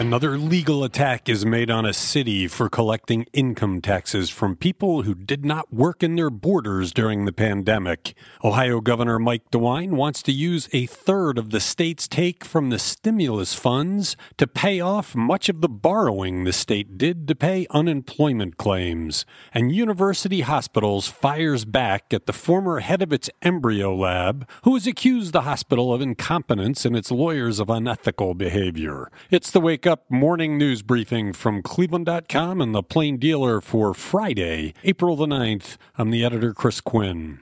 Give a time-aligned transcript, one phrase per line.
[0.00, 5.12] Another legal attack is made on a city for collecting income taxes from people who
[5.12, 8.14] did not work in their borders during the pandemic.
[8.44, 12.78] Ohio Governor Mike DeWine wants to use a third of the state's take from the
[12.78, 18.56] stimulus funds to pay off much of the borrowing the state did to pay unemployment
[18.56, 19.26] claims.
[19.52, 24.86] And University Hospitals fires back at the former head of its embryo lab, who has
[24.86, 29.10] accused the hospital of incompetence and its lawyers of unethical behavior.
[29.28, 34.74] It's the Wake Up morning news briefing from Cleveland.com and the Plain Dealer for Friday,
[34.84, 35.78] April the 9th.
[35.96, 37.40] I'm the editor, Chris Quinn.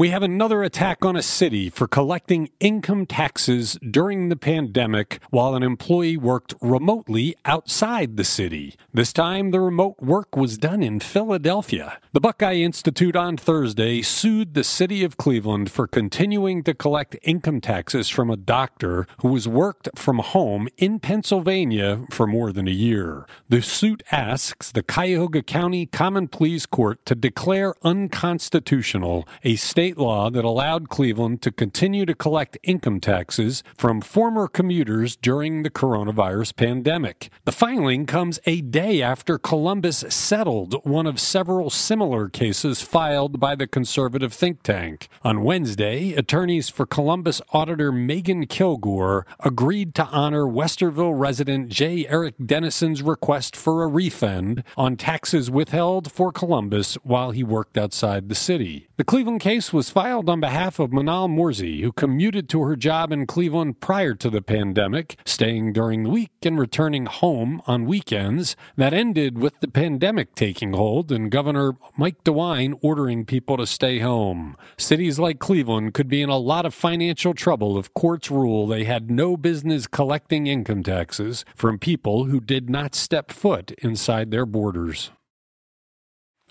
[0.00, 5.54] We have another attack on a city for collecting income taxes during the pandemic while
[5.54, 8.76] an employee worked remotely outside the city.
[8.94, 11.98] This time, the remote work was done in Philadelphia.
[12.14, 17.60] The Buckeye Institute on Thursday sued the city of Cleveland for continuing to collect income
[17.60, 22.70] taxes from a doctor who has worked from home in Pennsylvania for more than a
[22.70, 23.26] year.
[23.50, 29.98] The suit asks the Cuyahoga County Common Pleas Court to declare unconstitutional a state state
[29.98, 35.70] law that allowed Cleveland to continue to collect income taxes from former commuters during the
[35.70, 37.28] coronavirus pandemic.
[37.44, 43.56] The filing comes a day after Columbus settled one of several similar cases filed by
[43.56, 45.08] the conservative think tank.
[45.24, 52.06] On Wednesday, attorneys for Columbus auditor Megan Kilgore agreed to honor Westerville resident J.
[52.06, 58.28] Eric Dennison's request for a refund on taxes withheld for Columbus while he worked outside
[58.28, 58.86] the city.
[59.00, 63.12] The Cleveland case was filed on behalf of Manal Morsy, who commuted to her job
[63.12, 68.56] in Cleveland prior to the pandemic, staying during the week and returning home on weekends.
[68.76, 74.00] That ended with the pandemic taking hold and Governor Mike DeWine ordering people to stay
[74.00, 74.56] home.
[74.76, 78.84] Cities like Cleveland could be in a lot of financial trouble if courts rule they
[78.84, 84.44] had no business collecting income taxes from people who did not step foot inside their
[84.44, 85.10] borders.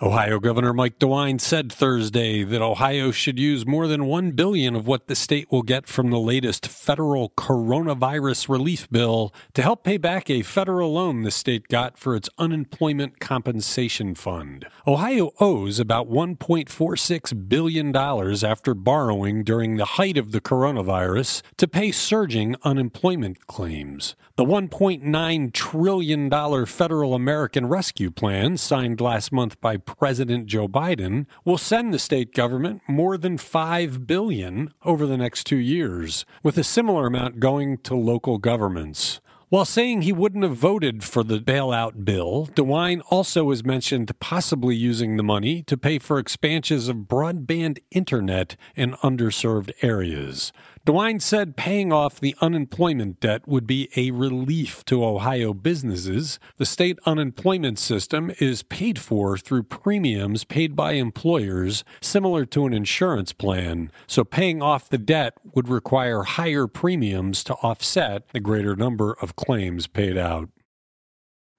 [0.02, 4.88] Ohio Governor Mike DeWine said Thursday that Ohio should use more than 1 billion of
[4.88, 9.98] what the state will get from the latest federal coronavirus relief bill to help pay
[9.98, 14.66] back a federal loan the state got for its unemployment compensation fund.
[14.88, 21.68] Ohio owes about 1.46 billion dollars after borrowing during the height of the coronavirus to
[21.68, 24.16] pay surging unemployment claims.
[24.38, 31.26] The 1.9 trillion dollar federal American Rescue Plan signed last month by President Joe Biden
[31.46, 36.58] will send the state government more than 5 billion over the next 2 years, with
[36.58, 39.22] a similar amount going to local governments.
[39.50, 44.76] While saying he wouldn't have voted for the bailout bill, DeWine also has mentioned possibly
[44.76, 50.54] using the money to pay for expansions of broadband internet in underserved areas.
[50.86, 56.40] DeWine said paying off the unemployment debt would be a relief to Ohio businesses.
[56.58, 62.74] The state unemployment system is paid for through premiums paid by employers, similar to an
[62.74, 63.92] insurance plan.
[64.08, 69.36] So paying off the debt would require higher premiums to offset the greater number of
[69.40, 70.50] claims paid out.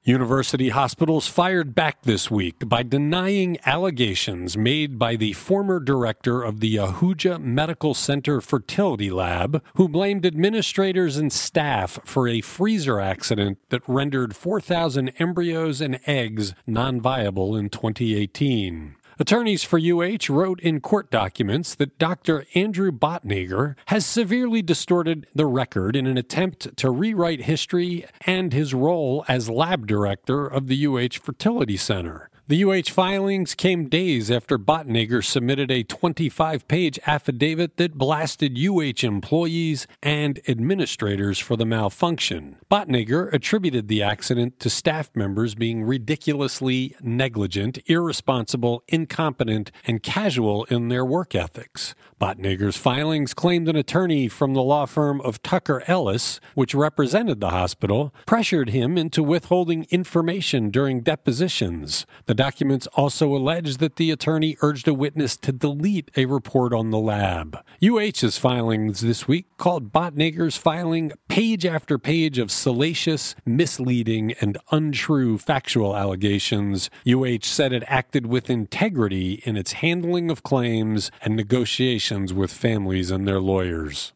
[0.02, 6.60] University hospitals fired back this week by denying allegations made by the former director of
[6.60, 13.58] the Ahuja Medical Center Fertility Lab, who blamed administrators and staff for a freezer accident
[13.70, 18.96] that rendered 4,000 embryos and eggs non viable in 2018.
[19.20, 22.47] Attorneys for UH wrote in court documents that Dr.
[22.54, 28.72] Andrew Bhatnager has severely distorted the record in an attempt to rewrite history and his
[28.72, 32.31] role as lab director of the UH Fertility Center.
[32.50, 39.06] The UH filings came days after Bhatnager submitted a 25 page affidavit that blasted UH
[39.06, 42.56] employees and administrators for the malfunction.
[42.69, 50.88] Bhatnager attributed the accident to staff members being ridiculously negligent, irresponsible, incompetent, and casual in
[50.88, 51.94] their work ethics.
[52.21, 57.50] Bhatnager's filings claimed an attorney from the law firm of Tucker Ellis, which represented the
[57.50, 62.06] hospital, pressured him into withholding information during depositions.
[62.26, 66.88] The documents also allege that the attorney urged a witness to delete a report on
[66.88, 67.62] the lab.
[67.82, 75.37] UH's filings this week called Bhatnager's filing page after page of salacious, misleading, and untrue
[75.37, 76.88] factual allegations.
[77.06, 83.10] UH said it acted with integrity in its handling of claims and negotiations with families
[83.10, 84.14] and their lawyers.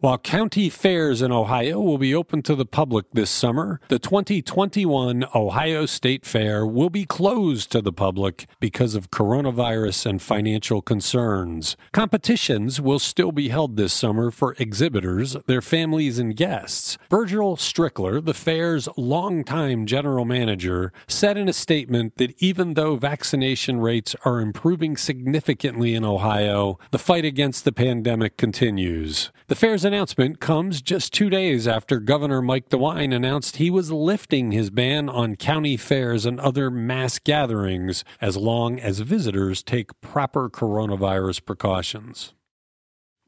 [0.00, 5.26] While county fairs in Ohio will be open to the public this summer, the 2021
[5.34, 11.76] Ohio State Fair will be closed to the public because of coronavirus and financial concerns.
[11.92, 16.96] Competitions will still be held this summer for exhibitors, their families, and guests.
[17.10, 23.80] Virgil Strickler, the fair's longtime general manager, said in a statement that even though vaccination
[23.80, 29.30] rates are improving significantly in Ohio, the fight against the pandemic continues.
[29.48, 34.52] The fair's announcement comes just two days after Governor Mike DeWine announced he was lifting
[34.52, 40.48] his ban on county fairs and other mass gatherings as long as visitors take proper
[40.48, 42.34] coronavirus precautions.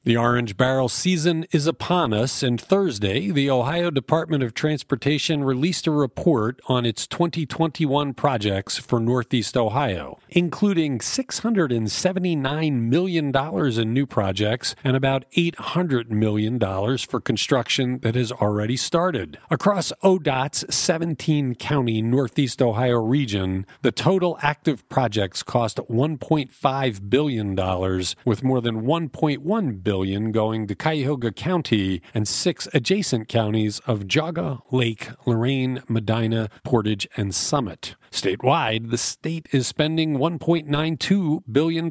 [0.04, 5.86] The orange barrel season is upon us, and Thursday, the Ohio Department of Transportation released
[5.86, 13.32] a report on its 2021 projects for Northeast Ohio, including $679 million
[13.80, 16.58] in new projects and about $800 million
[16.98, 19.38] for construction that has already started.
[19.52, 27.54] Across ODOT's 17 county Northeast Ohio region, the total active projects cost $1.5 billion,
[28.24, 34.06] with more than $1.1 billion billion going to Cuyahoga County and six adjacent counties of
[34.06, 37.94] Geauga, Lake, Lorain, Medina, Portage, and Summit.
[38.12, 41.88] Statewide, the state is spending $1.92 billion.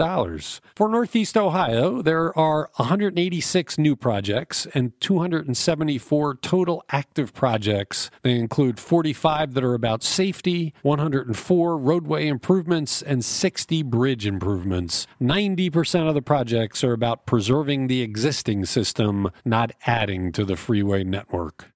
[0.75, 8.11] For Northeast Ohio, there are 186 new projects and 274 total active projects.
[8.21, 15.07] They include 45 that are about safety, 104 roadway improvements, and 60 bridge improvements.
[15.19, 21.03] 90% of the projects are about preserving the existing system, not adding to the freeway
[21.03, 21.73] network.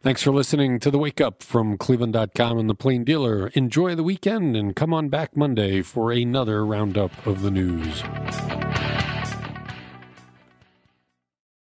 [0.00, 3.48] Thanks for listening to the Wake Up from Cleveland.com and the Plain Dealer.
[3.48, 8.04] Enjoy the weekend and come on back Monday for another roundup of the news.